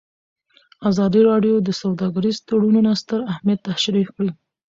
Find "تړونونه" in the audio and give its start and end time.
2.47-2.91